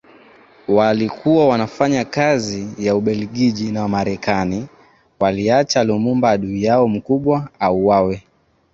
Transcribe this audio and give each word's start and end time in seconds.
walikuwa 0.67 1.47
wanafanya 1.47 2.05
kazi 2.05 2.73
ya 2.77 2.95
Ubeligiji 2.95 3.71
na 3.71 3.87
Marekani 3.87 4.67
waliacha 5.19 5.83
Lumumba 5.83 6.29
adui 6.29 6.63
yao 6.63 6.87
mkubwa 6.87 7.49
auwawe 7.59 8.21